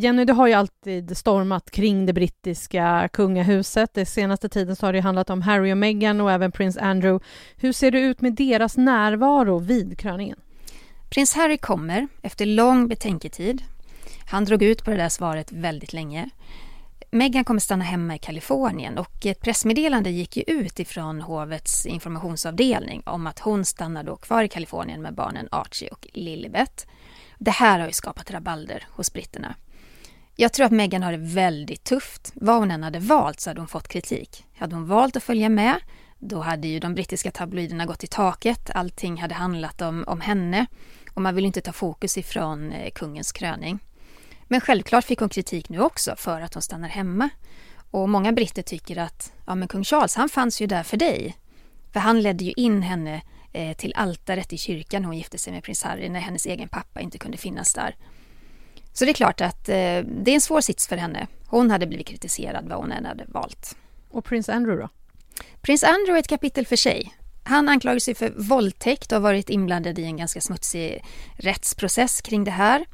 Jenny, 0.00 0.24
det 0.24 0.32
har 0.32 0.46
ju 0.46 0.52
alltid 0.52 1.16
stormat 1.16 1.70
kring 1.70 2.06
det 2.06 2.12
brittiska 2.12 3.08
kungahuset. 3.12 3.94
Den 3.94 4.06
senaste 4.06 4.48
tiden 4.48 4.76
så 4.76 4.86
har 4.86 4.92
det 4.92 5.00
handlat 5.00 5.30
om 5.30 5.42
Harry 5.42 5.72
och 5.72 5.78
Meghan 5.78 6.20
och 6.20 6.32
även 6.32 6.52
prins 6.52 6.76
Andrew. 6.76 7.26
Hur 7.56 7.72
ser 7.72 7.90
det 7.90 8.00
ut 8.00 8.20
med 8.20 8.34
deras 8.34 8.76
närvaro 8.76 9.58
vid 9.58 9.98
kröningen? 9.98 10.38
Prins 11.10 11.34
Harry 11.34 11.58
kommer 11.58 12.08
efter 12.22 12.46
lång 12.46 12.88
betänketid. 12.88 13.62
Han 14.26 14.44
drog 14.44 14.62
ut 14.62 14.84
på 14.84 14.90
det 14.90 14.96
där 14.96 15.08
svaret 15.08 15.52
väldigt 15.52 15.92
länge. 15.92 16.30
Meghan 17.10 17.44
kommer 17.44 17.60
stanna 17.60 17.84
hemma 17.84 18.14
i 18.14 18.18
Kalifornien 18.18 18.98
och 18.98 19.26
ett 19.26 19.40
pressmeddelande 19.40 20.10
gick 20.10 20.36
ju 20.36 20.42
ut 20.46 20.80
ifrån 20.80 21.20
hovets 21.20 21.86
informationsavdelning 21.86 23.02
om 23.06 23.26
att 23.26 23.38
hon 23.38 23.64
stannar 23.64 24.02
då 24.04 24.16
kvar 24.16 24.42
i 24.42 24.48
Kalifornien 24.48 25.02
med 25.02 25.14
barnen 25.14 25.48
Archie 25.50 25.90
och 25.90 26.06
Lilibet. 26.12 26.86
Det 27.38 27.50
här 27.50 27.78
har 27.78 27.86
ju 27.86 27.92
skapat 27.92 28.30
rabalder 28.30 28.86
hos 28.90 29.12
britterna. 29.12 29.54
Jag 30.40 30.52
tror 30.52 30.66
att 30.66 30.72
Meghan 30.72 31.02
har 31.02 31.12
det 31.12 31.18
väldigt 31.18 31.84
tufft. 31.84 32.32
Vad 32.34 32.58
hon 32.58 32.70
än 32.70 32.82
hade 32.82 32.98
valt 32.98 33.40
så 33.40 33.50
hade 33.50 33.60
hon 33.60 33.68
fått 33.68 33.88
kritik. 33.88 34.46
Hade 34.58 34.74
hon 34.74 34.86
valt 34.86 35.16
att 35.16 35.22
följa 35.22 35.48
med, 35.48 35.76
då 36.18 36.40
hade 36.40 36.68
ju 36.68 36.80
de 36.80 36.94
brittiska 36.94 37.30
tabloiderna 37.30 37.86
gått 37.86 38.04
i 38.04 38.06
taket. 38.06 38.70
Allting 38.74 39.16
hade 39.16 39.34
handlat 39.34 39.82
om, 39.82 40.04
om 40.06 40.20
henne 40.20 40.66
och 41.14 41.22
man 41.22 41.34
vill 41.34 41.44
inte 41.44 41.60
ta 41.60 41.72
fokus 41.72 42.18
ifrån 42.18 42.72
eh, 42.72 42.90
kungens 42.90 43.32
kröning. 43.32 43.78
Men 44.44 44.60
självklart 44.60 45.04
fick 45.04 45.18
hon 45.18 45.28
kritik 45.28 45.68
nu 45.68 45.80
också 45.80 46.16
för 46.16 46.40
att 46.40 46.54
hon 46.54 46.62
stannar 46.62 46.88
hemma. 46.88 47.28
Och 47.90 48.08
många 48.08 48.32
britter 48.32 48.62
tycker 48.62 48.96
att 48.96 49.32
ja, 49.46 49.54
men 49.54 49.68
kung 49.68 49.84
Charles 49.84 50.14
han 50.14 50.28
fanns 50.28 50.60
ju 50.60 50.66
där 50.66 50.82
för 50.82 50.96
dig. 50.96 51.36
För 51.92 52.00
han 52.00 52.22
ledde 52.22 52.44
ju 52.44 52.52
in 52.52 52.82
henne 52.82 53.22
eh, 53.52 53.76
till 53.76 53.92
altaret 53.96 54.52
i 54.52 54.58
kyrkan 54.58 55.02
när 55.02 55.06
hon 55.06 55.18
gifte 55.18 55.38
sig 55.38 55.52
med 55.52 55.62
prins 55.62 55.82
Harry 55.82 56.08
när 56.08 56.20
hennes 56.20 56.46
egen 56.46 56.68
pappa 56.68 57.00
inte 57.00 57.18
kunde 57.18 57.36
finnas 57.36 57.74
där. 57.74 57.96
Så 58.98 59.04
det 59.04 59.10
är 59.10 59.14
klart 59.14 59.40
att 59.40 59.68
eh, 59.68 59.74
det 59.74 60.30
är 60.30 60.34
en 60.34 60.40
svår 60.40 60.60
sits 60.60 60.86
för 60.86 60.96
henne. 60.96 61.26
Hon 61.46 61.70
hade 61.70 61.86
blivit 61.86 62.06
kritiserad 62.06 62.68
vad 62.68 62.78
hon 62.78 62.92
än 62.92 63.04
hade 63.04 63.24
valt. 63.28 63.76
Och 64.10 64.24
prins 64.24 64.48
Andrew 64.48 64.82
då? 64.82 64.88
Prins 65.60 65.84
Andrew 65.84 66.14
är 66.14 66.18
ett 66.18 66.28
kapitel 66.28 66.66
för 66.66 66.76
sig. 66.76 67.14
Han 67.44 67.68
anklagar 67.68 67.98
sig 67.98 68.14
för 68.14 68.32
våldtäkt 68.36 69.12
och 69.12 69.16
har 69.16 69.22
varit 69.22 69.50
inblandad 69.50 69.98
i 69.98 70.04
en 70.04 70.16
ganska 70.16 70.40
smutsig 70.40 71.04
rättsprocess 71.36 72.20
kring 72.20 72.44
det 72.44 72.50
här. 72.50 72.86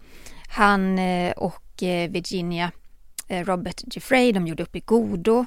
Han 0.49 0.99
eh, 0.99 1.33
och 1.33 1.83
eh, 1.83 2.11
Virginia 2.11 2.73
eh, 3.29 3.45
Robert 3.45 3.83
Jeffrey, 3.97 4.33
de 4.33 4.47
gjorde 4.47 4.63
upp 4.63 4.77
i 4.77 4.81
godo 4.81 5.47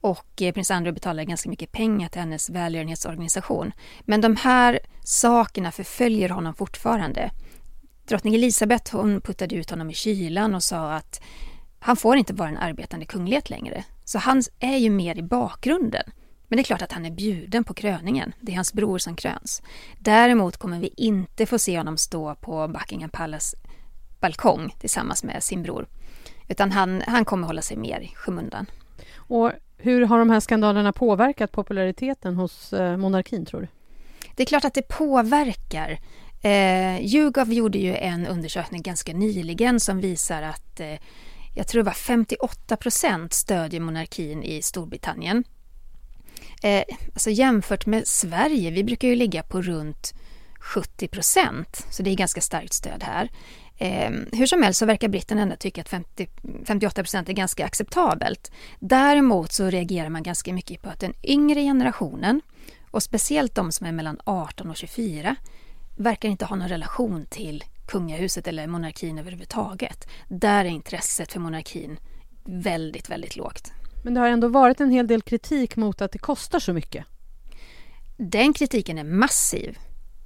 och 0.00 0.32
prins 0.36 0.70
Andrew 0.70 0.94
betalade 0.94 1.24
ganska 1.24 1.50
mycket 1.50 1.72
pengar 1.72 2.08
till 2.08 2.20
hennes 2.20 2.50
välgörenhetsorganisation. 2.50 3.72
Men 4.00 4.20
de 4.20 4.36
här 4.36 4.78
sakerna 5.04 5.72
förföljer 5.72 6.28
honom 6.28 6.54
fortfarande. 6.54 7.30
Drottning 8.04 8.34
Elisabeth 8.34 8.96
hon 8.96 9.20
puttade 9.20 9.54
ut 9.54 9.70
honom 9.70 9.90
i 9.90 9.94
kylan 9.94 10.54
och 10.54 10.62
sa 10.62 10.92
att 10.92 11.22
han 11.78 11.96
får 11.96 12.16
inte 12.16 12.34
vara 12.34 12.48
en 12.48 12.56
arbetande 12.56 13.06
kunglighet 13.06 13.50
längre. 13.50 13.84
Så 14.04 14.18
han 14.18 14.42
är 14.58 14.76
ju 14.76 14.90
mer 14.90 15.18
i 15.18 15.22
bakgrunden. 15.22 16.02
Men 16.48 16.56
det 16.56 16.60
är 16.60 16.64
klart 16.64 16.82
att 16.82 16.92
han 16.92 17.06
är 17.06 17.10
bjuden 17.10 17.64
på 17.64 17.74
kröningen. 17.74 18.32
Det 18.40 18.52
är 18.52 18.56
hans 18.56 18.72
bror 18.72 18.98
som 18.98 19.16
kröns. 19.16 19.62
Däremot 19.98 20.56
kommer 20.56 20.80
vi 20.80 20.94
inte 20.96 21.46
få 21.46 21.58
se 21.58 21.78
honom 21.78 21.96
stå 21.96 22.34
på 22.34 22.68
Buckingham 22.68 23.10
Palace 23.10 23.56
balkong 24.20 24.74
tillsammans 24.78 25.24
med 25.24 25.42
sin 25.42 25.62
bror. 25.62 25.86
Utan 26.48 26.72
han, 26.72 27.02
han 27.06 27.24
kommer 27.24 27.46
hålla 27.46 27.62
sig 27.62 27.76
mer 27.76 28.00
i 28.00 28.08
skymundan. 28.14 28.66
Och 29.16 29.52
hur 29.76 30.06
har 30.06 30.18
de 30.18 30.30
här 30.30 30.40
skandalerna 30.40 30.92
påverkat 30.92 31.52
populariteten 31.52 32.36
hos 32.36 32.72
eh, 32.72 32.96
monarkin 32.96 33.46
tror 33.46 33.60
du? 33.60 33.68
Det 34.36 34.42
är 34.42 34.46
klart 34.46 34.64
att 34.64 34.74
det 34.74 34.88
påverkar. 34.88 35.98
Eh, 36.42 37.00
YouGov 37.00 37.52
gjorde 37.52 37.78
ju 37.78 37.96
en 37.96 38.26
undersökning 38.26 38.82
ganska 38.82 39.12
nyligen 39.12 39.80
som 39.80 40.00
visar 40.00 40.42
att 40.42 40.80
eh, 40.80 40.98
jag 41.54 41.68
tror 41.68 41.82
det 41.82 41.86
var 41.86 41.92
58 41.92 42.76
procent 42.76 43.32
stödjer 43.32 43.80
monarkin 43.80 44.42
i 44.42 44.62
Storbritannien. 44.62 45.44
Eh, 46.62 46.82
alltså 47.12 47.30
jämfört 47.30 47.86
med 47.86 48.06
Sverige, 48.06 48.70
vi 48.70 48.84
brukar 48.84 49.08
ju 49.08 49.16
ligga 49.16 49.42
på 49.42 49.62
runt 49.62 50.14
70 50.60 51.08
procent, 51.08 51.86
så 51.90 52.02
det 52.02 52.10
är 52.10 52.14
ganska 52.14 52.40
starkt 52.40 52.72
stöd 52.72 53.02
här. 53.02 53.30
Eh, 53.78 54.10
hur 54.32 54.46
som 54.46 54.62
helst 54.62 54.78
så 54.78 54.86
verkar 54.86 55.08
britterna 55.08 55.42
ändå 55.42 55.56
tycka 55.56 55.80
att 55.80 55.88
50, 55.88 56.28
58 56.64 57.02
procent 57.02 57.28
är 57.28 57.32
ganska 57.32 57.64
acceptabelt. 57.64 58.52
Däremot 58.80 59.52
så 59.52 59.70
reagerar 59.70 60.08
man 60.08 60.22
ganska 60.22 60.52
mycket 60.52 60.82
på 60.82 60.88
att 60.88 61.00
den 61.00 61.14
yngre 61.22 61.62
generationen 61.62 62.40
och 62.90 63.02
speciellt 63.02 63.54
de 63.54 63.72
som 63.72 63.86
är 63.86 63.92
mellan 63.92 64.20
18 64.24 64.70
och 64.70 64.76
24 64.76 65.36
verkar 66.02 66.28
inte 66.28 66.44
ha 66.44 66.56
någon 66.56 66.68
relation 66.68 67.26
till 67.30 67.64
kungahuset 67.86 68.48
eller 68.48 68.66
monarkin 68.66 69.18
överhuvudtaget. 69.18 70.08
Där 70.28 70.64
är 70.64 70.68
intresset 70.68 71.32
för 71.32 71.40
monarkin 71.40 71.98
väldigt, 72.44 73.10
väldigt 73.10 73.36
lågt. 73.36 73.72
Men 74.04 74.14
det 74.14 74.20
har 74.20 74.28
ändå 74.28 74.48
varit 74.48 74.80
en 74.80 74.90
hel 74.90 75.06
del 75.06 75.22
kritik 75.22 75.76
mot 75.76 76.02
att 76.02 76.12
det 76.12 76.18
kostar 76.18 76.58
så 76.58 76.72
mycket. 76.72 77.04
Den 78.16 78.52
kritiken 78.52 78.98
är 78.98 79.04
massiv. 79.04 79.78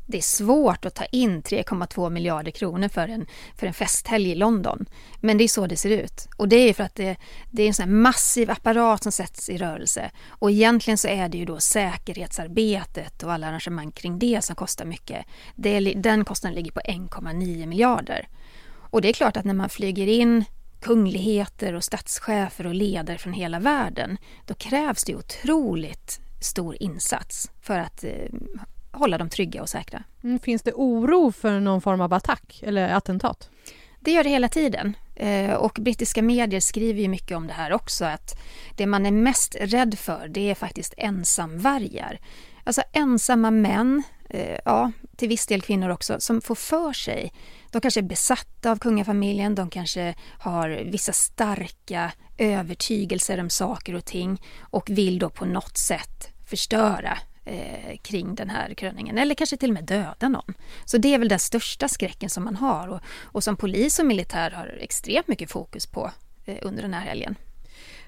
Det 0.06 0.18
är 0.18 0.22
svårt 0.22 0.84
att 0.84 0.94
ta 0.94 1.04
in 1.04 1.42
3,2 1.42 2.10
miljarder 2.10 2.50
kronor 2.50 2.88
för 2.88 3.08
en, 3.08 3.26
för 3.56 3.66
en 3.66 3.74
festhelg 3.74 4.30
i 4.30 4.34
London. 4.34 4.86
Men 5.20 5.38
det 5.38 5.44
är 5.44 5.48
så 5.48 5.66
det 5.66 5.76
ser 5.76 5.90
ut. 5.90 6.28
Och 6.36 6.48
det 6.48 6.56
är 6.56 6.74
för 6.74 6.84
att 6.84 6.94
det, 6.94 7.16
det 7.50 7.62
är 7.62 7.66
en 7.66 7.74
sån 7.74 8.00
massiv 8.00 8.50
apparat 8.50 9.02
som 9.02 9.12
sätts 9.12 9.50
i 9.50 9.58
rörelse. 9.58 10.10
Och 10.28 10.50
egentligen 10.50 10.98
så 10.98 11.08
är 11.08 11.28
det 11.28 11.38
ju 11.38 11.44
då 11.44 11.60
säkerhetsarbetet 11.60 13.22
och 13.22 13.32
alla 13.32 13.46
arrangemang 13.46 13.92
kring 13.92 14.18
det 14.18 14.44
som 14.44 14.56
kostar 14.56 14.84
mycket. 14.84 15.26
Det, 15.54 15.80
den 15.80 16.24
kostnaden 16.24 16.54
ligger 16.54 16.72
på 16.72 16.80
1,9 16.80 17.66
miljarder. 17.66 18.28
Och 18.90 19.02
det 19.02 19.08
är 19.08 19.12
klart 19.12 19.36
att 19.36 19.44
när 19.44 19.54
man 19.54 19.68
flyger 19.68 20.06
in 20.06 20.44
kungligheter 20.80 21.74
och 21.74 21.84
statschefer 21.84 22.66
och 22.66 22.74
ledare 22.74 23.18
från 23.18 23.32
hela 23.32 23.60
världen, 23.60 24.18
då 24.44 24.54
krävs 24.54 25.04
det 25.04 25.14
otroligt 25.14 26.20
stor 26.40 26.76
insats 26.82 27.50
för 27.60 27.78
att 27.78 28.04
eh, 28.04 28.10
hålla 28.98 29.18
dem 29.18 29.28
trygga 29.28 29.62
och 29.62 29.68
säkra. 29.68 30.02
Mm, 30.24 30.38
finns 30.38 30.62
det 30.62 30.72
oro 30.72 31.32
för 31.32 31.60
någon 31.60 31.80
form 31.80 32.00
av 32.00 32.12
attack 32.12 32.62
eller 32.62 32.88
attentat? 32.94 33.50
Det 34.00 34.12
gör 34.12 34.24
det 34.24 34.30
hela 34.30 34.48
tiden. 34.48 34.96
Eh, 35.14 35.54
och 35.54 35.78
brittiska 35.80 36.22
medier 36.22 36.60
skriver 36.60 37.02
ju 37.02 37.08
mycket 37.08 37.36
om 37.36 37.46
det 37.46 37.52
här 37.52 37.72
också, 37.72 38.04
att 38.04 38.38
det 38.76 38.86
man 38.86 39.06
är 39.06 39.10
mest 39.10 39.56
rädd 39.60 39.98
för 39.98 40.28
det 40.28 40.50
är 40.50 40.54
faktiskt 40.54 40.94
ensamvargar. 40.96 42.20
Alltså 42.64 42.82
ensamma 42.92 43.50
män, 43.50 44.02
eh, 44.30 44.58
ja, 44.64 44.92
till 45.16 45.28
viss 45.28 45.46
del 45.46 45.62
kvinnor 45.62 45.88
också, 45.88 46.20
som 46.20 46.40
får 46.40 46.54
för 46.54 46.92
sig. 46.92 47.32
De 47.70 47.80
kanske 47.80 48.00
är 48.00 48.02
besatta 48.02 48.70
av 48.70 48.78
kungafamiljen, 48.78 49.54
de 49.54 49.70
kanske 49.70 50.14
har 50.38 50.68
vissa 50.68 51.12
starka 51.12 52.12
övertygelser 52.38 53.40
om 53.40 53.50
saker 53.50 53.94
och 53.94 54.04
ting 54.04 54.42
och 54.60 54.90
vill 54.90 55.18
då 55.18 55.30
på 55.30 55.44
något 55.44 55.76
sätt 55.76 56.28
förstöra 56.46 57.18
eh, 57.46 57.96
kring 58.02 58.34
den 58.34 58.50
här 58.50 58.74
kröningen 58.74 59.18
eller 59.18 59.34
kanske 59.34 59.56
till 59.56 59.70
och 59.70 59.74
med 59.74 59.84
döda 59.84 60.28
någon. 60.28 60.54
Så 60.84 60.98
det 60.98 61.14
är 61.14 61.18
väl 61.18 61.28
den 61.28 61.38
största 61.38 61.88
skräcken 61.88 62.30
som 62.30 62.44
man 62.44 62.56
har 62.56 62.88
och, 62.88 63.00
och 63.22 63.44
som 63.44 63.56
polis 63.56 63.98
och 63.98 64.06
militär 64.06 64.50
har 64.50 64.78
extremt 64.80 65.28
mycket 65.28 65.50
fokus 65.50 65.86
på 65.86 66.10
eh, 66.44 66.58
under 66.62 66.82
den 66.82 66.94
här 66.94 67.00
helgen. 67.00 67.36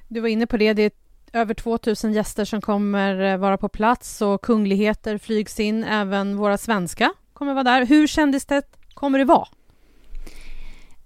Du 0.09 0.21
var 0.21 0.29
inne 0.29 0.47
på 0.47 0.57
det, 0.57 0.73
det 0.73 0.83
är 0.83 0.93
över 1.33 1.55
2000 1.55 2.13
gäster 2.13 2.45
som 2.45 2.61
kommer 2.61 3.21
eh, 3.21 3.37
vara 3.37 3.59
på 3.59 3.69
plats 3.69 4.23
och 4.23 4.43
kungligheter 4.43 5.19
flygs 5.19 5.61
in, 5.61 5.85
även 5.85 6.37
våra 6.37 6.59
svenska 6.59 7.13
kommer 7.33 7.55
vara 7.55 7.65
där. 7.65 7.87
Hur 7.87 8.07
kändistätt 8.07 8.77
kommer 8.95 9.19
det 9.19 9.25
vara? 9.25 9.49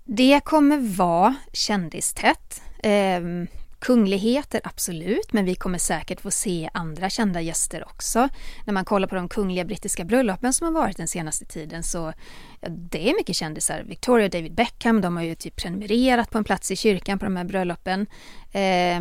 Det 0.04 0.40
kommer 0.44 0.96
vara 0.96 1.34
kändistätt. 1.52 2.62
Kungligheter, 3.82 4.60
absolut, 4.64 5.32
men 5.32 5.44
vi 5.44 5.54
kommer 5.54 5.78
säkert 5.78 6.20
få 6.20 6.30
se 6.30 6.70
andra 6.74 7.10
kända 7.10 7.40
gäster 7.40 7.84
också. 7.88 8.28
När 8.64 8.74
man 8.74 8.84
kollar 8.84 9.08
på 9.08 9.14
de 9.14 9.28
kungliga 9.28 9.64
brittiska 9.64 10.04
bröllopen 10.04 10.52
som 10.52 10.64
har 10.64 10.82
varit 10.82 10.96
den 10.96 11.08
senaste 11.08 11.44
tiden 11.44 11.82
så 11.82 12.12
ja, 12.60 12.68
det 12.68 13.10
är 13.10 13.14
mycket 13.14 13.36
kändisar. 13.36 13.82
Victoria 13.82 14.24
och 14.24 14.30
David 14.30 14.54
Beckham, 14.54 15.00
de 15.00 15.16
har 15.16 15.24
ju 15.24 15.34
typ 15.34 15.56
prenumererat 15.56 16.30
på 16.30 16.38
en 16.38 16.44
plats 16.44 16.70
i 16.70 16.76
kyrkan 16.76 17.18
på 17.18 17.24
de 17.24 17.36
här 17.36 17.44
bröllopen. 17.44 18.06
Eh, 18.52 19.00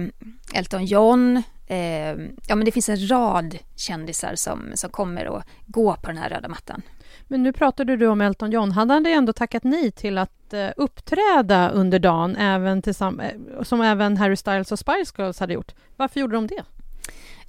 Elton 0.54 0.86
John, 0.86 1.44
eh, 1.72 2.18
ja 2.48 2.56
men 2.56 2.66
det 2.66 2.72
finns 2.72 2.90
en 2.90 3.10
rad 3.10 3.58
kändisar 3.76 4.36
som, 4.36 4.72
som 4.76 4.90
kommer 4.90 5.38
att 5.38 5.48
gå 5.66 5.96
på 5.96 6.08
den 6.08 6.18
här 6.18 6.30
röda 6.30 6.48
mattan. 6.48 6.82
Men 7.28 7.44
nu 7.44 7.54
pratade 7.54 7.98
du 7.98 8.08
om 8.08 8.22
Elton 8.22 8.52
John. 8.52 8.72
Hade 8.72 8.94
han 8.94 9.06
ändå 9.06 9.34
tackat 9.34 9.64
nej 9.64 9.92
till 9.92 10.18
att 10.18 10.54
eh, 10.54 10.70
uppträda 10.78 11.70
under 11.70 12.00
dagen, 12.00 12.36
även 12.36 12.82
eh, 12.88 13.64
som 13.64 13.82
även 13.82 14.18
Harry 14.18 14.36
Styles 14.36 14.72
och 14.72 14.80
Spice 14.80 15.14
Girls 15.18 15.40
hade 15.40 15.54
gjort? 15.54 15.72
Varför 15.98 16.20
gjorde 16.20 16.36
de 16.36 16.48
det? 16.48 16.64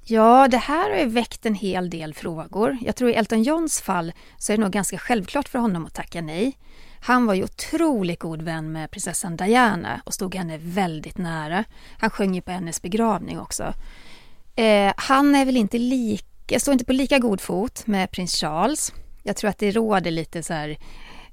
Ja, 0.04 0.48
det 0.48 0.56
här 0.56 0.90
har 0.90 0.98
ju 0.98 1.06
väckt 1.06 1.46
en 1.46 1.54
hel 1.54 1.90
del 1.90 2.14
frågor. 2.14 2.78
Jag 2.80 2.96
tror 2.96 3.10
i 3.10 3.14
Elton 3.14 3.42
Johns 3.42 3.80
fall 3.80 4.12
så 4.38 4.52
är 4.52 4.56
det 4.56 4.62
nog 4.62 4.72
ganska 4.72 4.98
självklart 4.98 5.48
för 5.48 5.58
honom 5.58 5.86
att 5.86 5.94
tacka 5.94 6.22
nej. 6.22 6.58
Han 7.04 7.26
var 7.26 7.34
ju 7.34 7.44
otroligt 7.44 8.20
god 8.20 8.42
vän 8.42 8.72
med 8.72 8.90
prinsessan 8.90 9.36
Diana 9.36 10.00
och 10.04 10.14
stod 10.14 10.34
henne 10.34 10.58
väldigt 10.58 11.18
nära. 11.18 11.64
Han 11.98 12.10
sjöng 12.10 12.34
ju 12.34 12.40
på 12.40 12.50
hennes 12.50 12.82
begravning 12.82 13.40
också. 13.40 13.74
Eh, 14.56 14.92
han 14.96 15.34
är 15.34 15.44
väl 15.44 15.56
inte 15.56 15.78
lika, 15.78 16.60
står 16.60 16.72
inte 16.72 16.84
på 16.84 16.92
lika 16.92 17.18
god 17.18 17.40
fot 17.40 17.86
med 17.86 18.10
prins 18.10 18.40
Charles. 18.40 18.92
Jag 19.22 19.36
tror 19.36 19.50
att 19.50 19.58
det 19.58 19.70
råder 19.70 20.10
lite 20.10 20.42
så 20.42 20.52
här 20.52 20.78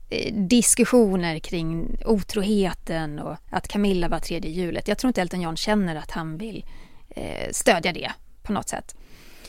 eh, 0.09 0.33
diskussioner 0.33 1.39
kring 1.39 1.97
otroheten 2.05 3.19
och 3.19 3.37
att 3.49 3.67
Camilla 3.67 4.07
var 4.07 4.19
tredje 4.19 4.51
hjulet. 4.51 4.87
Jag 4.87 4.97
tror 4.97 5.09
inte 5.09 5.21
Elton 5.21 5.41
John 5.41 5.57
känner 5.57 5.95
att 5.95 6.11
han 6.11 6.37
vill 6.37 6.65
eh, 7.09 7.51
stödja 7.51 7.93
det 7.93 8.11
på 8.43 8.53
något 8.53 8.69
sätt. 8.69 8.95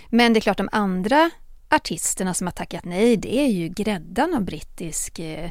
Men 0.08 0.32
det 0.32 0.38
är 0.38 0.40
klart 0.40 0.56
de 0.56 0.68
andra 0.72 1.30
artisterna 1.68 2.34
som 2.34 2.46
har 2.46 2.52
tackat 2.52 2.84
nej, 2.84 3.16
det 3.16 3.38
är 3.38 3.48
ju 3.48 3.68
gräddan 3.68 4.34
av 4.34 4.42
brittisk 4.44 5.18
eh, 5.18 5.50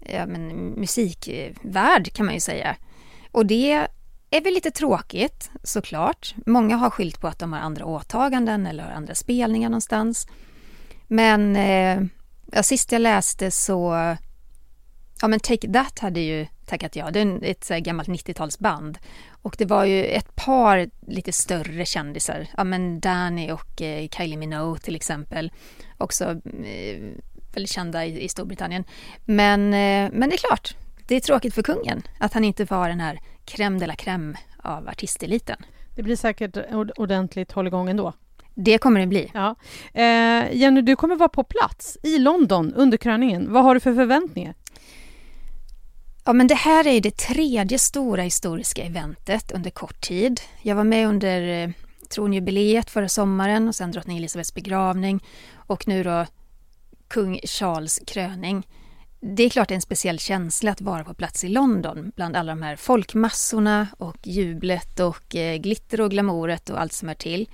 ja, 0.00 0.26
men, 0.26 0.48
musikvärld 0.70 2.12
kan 2.12 2.26
man 2.26 2.34
ju 2.34 2.40
säga. 2.40 2.76
Och 3.32 3.46
det 3.46 3.88
är 4.36 4.40
väl 4.40 4.54
lite 4.54 4.70
tråkigt 4.70 5.50
såklart. 5.62 6.34
Många 6.46 6.76
har 6.76 6.90
skilt 6.90 7.20
på 7.20 7.28
att 7.28 7.38
de 7.38 7.52
har 7.52 7.60
andra 7.60 7.84
åtaganden 7.84 8.66
eller 8.66 8.84
har 8.84 8.90
andra 8.90 9.14
spelningar 9.14 9.68
någonstans. 9.68 10.26
Men 11.06 11.56
eh, 11.56 12.02
ja, 12.52 12.62
sist 12.62 12.92
jag 12.92 13.02
läste 13.02 13.50
så... 13.50 14.16
Ja, 15.20 15.28
men 15.28 15.40
Take 15.40 15.72
That 15.72 15.98
hade 15.98 16.20
ju 16.20 16.46
tackat 16.66 16.96
ja. 16.96 17.10
Det 17.10 17.20
är 17.20 17.44
ett 17.44 17.64
så 17.64 17.78
gammalt 17.80 18.08
90-talsband. 18.08 18.98
Och 19.42 19.54
det 19.58 19.64
var 19.64 19.84
ju 19.84 20.04
ett 20.04 20.36
par 20.36 20.90
lite 21.06 21.32
större 21.32 21.86
kändisar. 21.86 22.48
Ja 22.56 22.64
men 22.64 23.00
Danny 23.00 23.50
och 23.50 23.82
eh, 23.82 24.08
Kylie 24.08 24.36
Minogue 24.36 24.80
till 24.80 24.96
exempel. 24.96 25.52
Också 25.98 26.24
eh, 26.64 27.02
väldigt 27.54 27.72
kända 27.72 28.06
i, 28.06 28.24
i 28.24 28.28
Storbritannien. 28.28 28.84
Men, 29.24 29.60
eh, 29.74 30.10
men 30.12 30.28
det 30.28 30.34
är 30.34 30.48
klart, 30.48 30.76
det 31.06 31.16
är 31.16 31.20
tråkigt 31.20 31.54
för 31.54 31.62
kungen 31.62 32.02
att 32.20 32.32
han 32.32 32.44
inte 32.44 32.64
var 32.64 32.88
den 32.88 33.00
här 33.00 33.20
crème 33.46 33.78
de 33.78 33.86
la 33.86 33.94
crème 33.94 34.36
av 34.58 34.88
artisteliten. 34.88 35.56
Det 35.94 36.02
blir 36.02 36.16
säkert 36.16 36.56
ordentligt 36.96 37.52
hålligång 37.52 37.88
ändå. 37.88 38.12
Det 38.54 38.78
kommer 38.78 39.00
det 39.00 39.06
bli. 39.06 39.30
Ja. 39.34 39.54
Eh, 39.94 40.56
Jenny, 40.56 40.82
du 40.82 40.96
kommer 40.96 41.16
vara 41.16 41.28
på 41.28 41.44
plats 41.44 41.98
i 42.02 42.18
London 42.18 42.74
under 42.74 42.96
kröningen. 42.98 43.52
Vad 43.52 43.64
har 43.64 43.74
du 43.74 43.80
för 43.80 43.94
förväntningar? 43.94 44.54
Ja, 46.24 46.32
men 46.32 46.46
det 46.46 46.54
här 46.54 46.86
är 46.86 47.00
det 47.00 47.16
tredje 47.16 47.78
stora 47.78 48.22
historiska 48.22 48.82
eventet 48.82 49.52
under 49.52 49.70
kort 49.70 50.00
tid. 50.00 50.40
Jag 50.62 50.76
var 50.76 50.84
med 50.84 51.08
under 51.08 51.62
eh, 51.62 51.70
tronjubileet 52.08 52.90
förra 52.90 53.08
sommaren 53.08 53.68
och 53.68 53.74
sen 53.74 53.92
drottning 53.92 54.16
Elizabeths 54.16 54.54
begravning 54.54 55.24
och 55.54 55.88
nu 55.88 56.02
då 56.02 56.26
kung 57.08 57.40
Charles 57.44 58.00
kröning. 58.06 58.66
Det 59.20 59.42
är 59.42 59.50
klart 59.50 59.68
det 59.68 59.72
är 59.72 59.76
en 59.76 59.82
speciell 59.82 60.18
känsla 60.18 60.70
att 60.70 60.80
vara 60.80 61.04
på 61.04 61.14
plats 61.14 61.44
i 61.44 61.48
London 61.48 62.12
bland 62.16 62.36
alla 62.36 62.52
de 62.52 62.62
här 62.62 62.76
folkmassorna 62.76 63.88
och 63.98 64.26
jublet 64.26 65.00
och 65.00 65.36
eh, 65.36 65.56
glitter 65.56 66.00
och 66.00 66.10
glamouret 66.10 66.70
och 66.70 66.80
allt 66.80 66.92
som 66.92 67.08
är 67.08 67.14
till. 67.14 67.48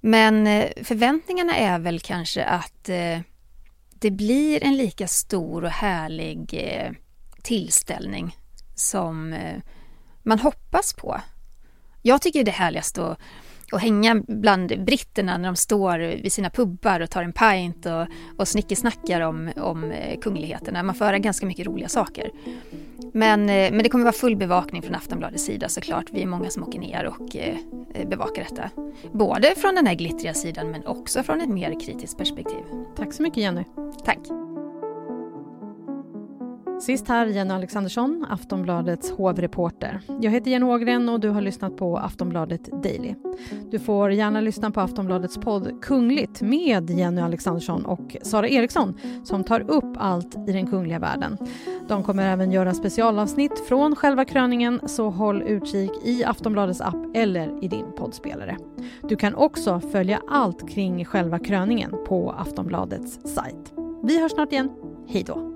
Men 0.00 0.46
eh, 0.46 0.70
förväntningarna 0.82 1.56
är 1.56 1.78
väl 1.78 2.00
kanske 2.00 2.44
att 2.44 2.88
eh, 2.88 3.20
det 3.94 4.10
blir 4.10 4.64
en 4.64 4.76
lika 4.76 5.08
stor 5.08 5.64
och 5.64 5.70
härlig 5.70 6.64
tillställning 7.42 8.36
som 8.74 9.36
man 10.22 10.38
hoppas 10.38 10.94
på. 10.94 11.20
Jag 12.02 12.22
tycker 12.22 12.44
det 12.44 12.50
är 12.50 12.52
härligast 12.52 12.98
att, 12.98 13.18
att 13.72 13.82
hänga 13.82 14.22
bland 14.28 14.84
britterna 14.84 15.38
när 15.38 15.48
de 15.48 15.56
står 15.56 15.98
vid 15.98 16.32
sina 16.32 16.50
pubbar 16.50 17.00
och 17.00 17.10
tar 17.10 17.22
en 17.22 17.32
pint 17.32 17.86
och, 17.86 18.06
och 18.36 18.48
snickesnackar 18.48 19.20
om, 19.20 19.50
om 19.56 19.92
kungligheterna. 20.22 20.82
Man 20.82 20.94
får 20.94 21.04
höra 21.04 21.18
ganska 21.18 21.46
mycket 21.46 21.66
roliga 21.66 21.88
saker. 21.88 22.30
Men, 23.12 23.40
eh, 23.40 23.72
men 23.72 23.78
det 23.78 23.88
kommer 23.88 24.04
vara 24.04 24.12
full 24.12 24.36
bevakning 24.36 24.82
från 24.82 24.94
Aftonbladets 24.94 25.44
sida 25.44 25.68
såklart. 25.68 26.04
Vi 26.12 26.22
är 26.22 26.26
många 26.26 26.50
som 26.50 26.62
åker 26.62 26.78
ner 26.78 27.04
och 27.06 27.36
eh, 27.36 27.56
bevakar 28.08 28.46
detta. 28.50 28.70
Både 29.12 29.54
från 29.56 29.74
den 29.74 29.86
här 29.86 29.94
glittriga 29.94 30.34
sidan 30.34 30.70
men 30.70 30.86
också 30.86 31.22
från 31.22 31.40
ett 31.40 31.48
mer 31.48 31.80
kritiskt 31.80 32.18
perspektiv. 32.18 32.62
Tack 32.96 33.12
så 33.12 33.22
mycket 33.22 33.42
Jenny. 33.42 33.64
Tack. 34.04 34.18
Sist 36.80 37.08
här 37.08 37.26
Jenny 37.26 37.54
Alexandersson, 37.54 38.26
Aftonbladets 38.28 39.10
hovreporter. 39.10 40.00
Jag 40.20 40.30
heter 40.30 40.50
Jenny 40.50 40.66
Ågren 40.66 41.08
och 41.08 41.20
du 41.20 41.28
har 41.28 41.40
lyssnat 41.40 41.76
på 41.76 41.98
Aftonbladet 41.98 42.82
Daily. 42.82 43.14
Du 43.70 43.78
får 43.78 44.12
gärna 44.12 44.40
lyssna 44.40 44.70
på 44.70 44.80
Aftonbladets 44.80 45.38
podd 45.38 45.82
Kungligt 45.82 46.42
med 46.42 46.90
Jenny 46.90 47.20
Alexandersson 47.20 47.84
och 47.84 48.16
Sara 48.22 48.48
Eriksson 48.48 48.98
som 49.24 49.44
tar 49.44 49.70
upp 49.70 49.96
allt 49.96 50.48
i 50.48 50.52
den 50.52 50.66
kungliga 50.66 50.98
världen. 50.98 51.38
De 51.88 52.02
kommer 52.02 52.32
även 52.32 52.52
göra 52.52 52.74
specialavsnitt 52.74 53.66
från 53.68 53.96
själva 53.96 54.24
kröningen 54.24 54.80
så 54.86 55.10
håll 55.10 55.42
utkik 55.42 55.92
i 56.04 56.24
Aftonbladets 56.24 56.80
app 56.80 57.16
eller 57.16 57.64
i 57.64 57.68
din 57.68 57.92
poddspelare. 57.96 58.56
Du 59.02 59.16
kan 59.16 59.34
också 59.34 59.80
följa 59.80 60.20
allt 60.28 60.68
kring 60.68 61.04
själva 61.04 61.38
kröningen 61.38 61.90
på 62.06 62.30
Aftonbladets 62.30 63.34
sajt. 63.34 63.72
Vi 64.02 64.20
hörs 64.20 64.32
snart 64.32 64.52
igen. 64.52 64.70
Hej 65.08 65.22
då! 65.22 65.55